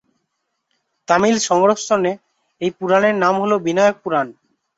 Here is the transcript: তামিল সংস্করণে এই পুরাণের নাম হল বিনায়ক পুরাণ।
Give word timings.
তামিল 1.07 1.35
সংস্করণে 1.47 2.11
এই 2.61 2.71
পুরাণের 2.77 3.15
নাম 3.23 3.35
হল 3.41 3.51
বিনায়ক 3.65 3.97
পুরাণ। 4.03 4.27